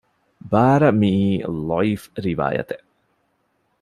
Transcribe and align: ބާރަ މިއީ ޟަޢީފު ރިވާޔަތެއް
ބާރަ 0.51 0.89
މިއީ 0.99 1.29
ޟަޢީފު 1.69 2.07
ރިވާޔަތެއް 2.25 2.85